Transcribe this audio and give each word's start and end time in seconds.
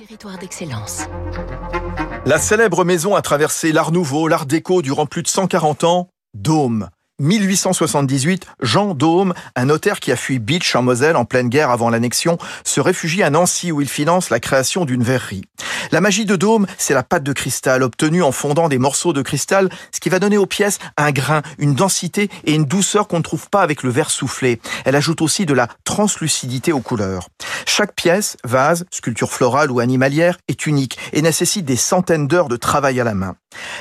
Territoire 0.00 0.38
d'excellence. 0.38 1.02
La 2.24 2.38
célèbre 2.38 2.86
maison 2.86 3.16
a 3.16 3.20
traversé 3.20 3.70
l'Art 3.70 3.92
Nouveau, 3.92 4.28
l'Art 4.28 4.46
déco 4.46 4.80
durant 4.80 5.04
plus 5.04 5.22
de 5.22 5.28
140 5.28 5.84
ans. 5.84 6.08
Dôme. 6.32 6.88
1878, 7.18 8.46
Jean 8.62 8.94
Dôme, 8.94 9.34
un 9.56 9.66
notaire 9.66 10.00
qui 10.00 10.10
a 10.10 10.16
fui 10.16 10.38
Beach 10.38 10.74
en 10.74 10.80
Moselle 10.80 11.16
en 11.16 11.26
pleine 11.26 11.50
guerre 11.50 11.68
avant 11.68 11.90
l'annexion, 11.90 12.38
se 12.64 12.80
réfugie 12.80 13.22
à 13.22 13.28
Nancy 13.28 13.72
où 13.72 13.82
il 13.82 13.90
finance 13.90 14.30
la 14.30 14.40
création 14.40 14.86
d'une 14.86 15.02
verrerie. 15.02 15.44
La 15.92 16.00
magie 16.00 16.24
de 16.24 16.36
Dôme, 16.36 16.66
c'est 16.78 16.94
la 16.94 17.02
pâte 17.02 17.22
de 17.22 17.32
cristal 17.32 17.82
obtenue 17.82 18.22
en 18.22 18.32
fondant 18.32 18.68
des 18.68 18.78
morceaux 18.78 19.12
de 19.12 19.22
cristal, 19.22 19.68
ce 19.92 20.00
qui 20.00 20.08
va 20.08 20.18
donner 20.18 20.38
aux 20.38 20.46
pièces 20.46 20.78
un 20.96 21.10
grain, 21.10 21.42
une 21.58 21.74
densité 21.74 22.30
et 22.44 22.54
une 22.54 22.64
douceur 22.64 23.08
qu'on 23.08 23.18
ne 23.18 23.22
trouve 23.22 23.48
pas 23.48 23.62
avec 23.62 23.82
le 23.82 23.90
verre 23.90 24.10
soufflé. 24.10 24.60
Elle 24.84 24.96
ajoute 24.96 25.22
aussi 25.22 25.46
de 25.46 25.54
la 25.54 25.68
translucidité 25.84 26.72
aux 26.72 26.80
couleurs. 26.80 27.28
Chaque 27.66 27.94
pièce, 27.94 28.36
vase, 28.44 28.84
sculpture 28.90 29.32
florale 29.32 29.70
ou 29.70 29.80
animalière, 29.80 30.38
est 30.48 30.66
unique 30.66 30.98
et 31.12 31.22
nécessite 31.22 31.64
des 31.64 31.76
centaines 31.76 32.26
d'heures 32.26 32.48
de 32.48 32.56
travail 32.56 33.00
à 33.00 33.04
la 33.04 33.14
main. 33.14 33.36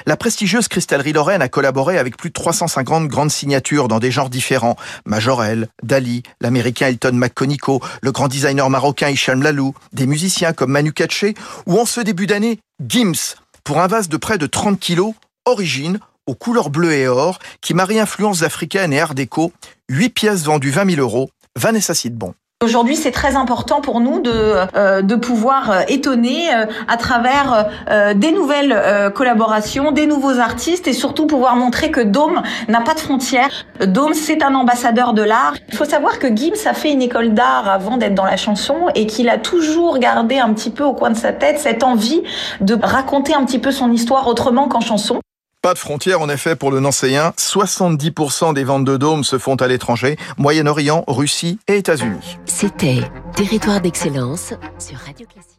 La 0.06 0.18
prestigieuse 0.18 0.68
cristallerie 0.68 1.14
Lorraine 1.14 1.42
a 1.42 1.48
collaboré 1.48 1.98
avec 1.98 2.18
plus 2.18 2.30
de 2.30 2.34
350 2.34 3.08
grandes 3.08 3.30
signatures 3.30 3.88
dans 3.88 4.00
des 4.00 4.12
genres 4.12 4.30
différents. 4.30 4.76
Majorel, 5.06 5.68
Dali, 5.84 6.24
l'américain 6.42 6.88
Elton 6.88 7.14
McConico, 7.14 7.82
le 8.02 8.12
grand 8.12 8.28
designer 8.28 8.70
marocain 8.70 9.10
Hicham 9.10 9.44
Lalou, 9.44 9.76
des 9.94 10.08
musiciens 10.08 10.54
comme 10.54 10.72
Manu 10.72 10.92
Katché 10.92 11.36
ou 11.68 11.78
ce 11.90 12.02
début 12.02 12.28
d'année, 12.28 12.60
Gims, 12.88 13.36
pour 13.64 13.82
un 13.82 13.88
vase 13.88 14.10
de 14.10 14.18
près 14.18 14.38
de 14.38 14.46
30 14.46 14.80
kilos, 14.80 15.16
origine, 15.46 16.00
aux 16.28 16.36
couleurs 16.36 16.70
bleues 16.70 16.94
et 16.94 17.08
or, 17.08 17.40
qui 17.62 17.74
marie 17.74 18.00
influences 18.00 18.44
africaines 18.44 18.94
et 18.94 19.00
art 19.00 19.16
déco, 19.16 19.52
8 19.90 20.10
pièces 20.10 20.44
vendues 20.44 20.70
20 20.70 20.92
000 20.96 21.02
euros, 21.02 21.32
Vanessa 21.56 21.96
Sidbon. 21.96 22.36
Aujourd'hui, 22.62 22.98
c'est 22.98 23.12
très 23.12 23.38
important 23.38 23.80
pour 23.80 24.02
nous 24.02 24.20
de, 24.20 24.34
euh, 24.76 25.02
de 25.02 25.16
pouvoir 25.16 25.72
euh, 25.72 25.82
étonner 25.88 26.54
euh, 26.54 26.66
à 26.90 26.98
travers 26.98 27.70
des 28.16 28.32
nouvelles 28.34 29.12
collaborations, 29.16 29.92
des 29.92 30.06
nouveaux 30.06 30.40
artistes 30.40 30.88
et 30.88 30.94
surtout 30.94 31.26
pouvoir 31.26 31.56
montrer 31.56 31.90
que 31.90 32.02
Dôme 32.02 32.42
n'a 32.68 32.82
pas 32.82 32.94
de 32.94 33.00
frontières. 33.00 33.66
Dôme, 33.86 34.14
c'est 34.14 34.44
un 34.44 34.56
ambassadeur 34.56 35.14
de 35.14 35.22
l'art. 35.22 35.54
Il 35.70 35.76
faut 35.76 35.86
savoir 35.86 36.20
que 36.20 36.28
Gims 36.28 36.68
a 36.68 36.74
fait 36.74 36.92
une 36.92 37.02
école 37.02 37.34
d'art 37.34 37.70
avant 37.70 37.96
d'être 37.96 38.16
dans 38.16 38.26
la 38.26 38.38
chanson 38.38 38.88
et 38.94 39.08
qu'il 39.08 39.30
a 39.30 39.38
toujours 39.38 40.00
gardé 40.00 40.38
un 40.38 40.54
petit 40.54 40.70
peu 40.70 40.84
au 40.84 40.94
coin 40.94 41.12
de 41.12 41.18
sa 41.18 41.32
tête 41.32 41.60
cette 41.60 41.84
envie 41.84 42.24
de 42.60 42.78
raconter 42.82 43.34
un 43.34 43.46
petit 43.46 43.60
peu 43.60 43.72
son 43.72 43.92
histoire 43.92 44.28
autrement 44.28 44.68
qu'en 44.68 44.82
chanson. 44.82 45.22
Pas 45.62 45.74
de 45.74 45.80
frontières 45.80 46.22
en 46.22 46.30
effet 46.30 46.56
pour 46.56 46.72
le 46.72 46.80
Nancéen. 46.80 47.34
70% 47.38 48.54
des 48.54 48.64
ventes 48.64 48.86
de 48.86 48.96
dômes 48.96 49.26
se 49.26 49.38
font 49.38 49.56
à 49.56 49.68
l'étranger, 49.68 50.16
Moyen-Orient, 50.38 51.04
Russie 51.06 51.60
et 51.68 51.76
États-Unis. 51.76 52.38
C'était 52.46 53.02
Territoire 53.36 53.82
d'excellence 53.82 54.54
sur 54.78 54.98
Radio 55.00 55.28
Classique. 55.28 55.59